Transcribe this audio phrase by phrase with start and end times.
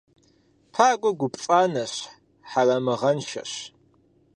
[0.73, 1.93] Пагуэ гу пцӏанэщ,
[2.49, 3.51] хьэрэмыгъэншэщ.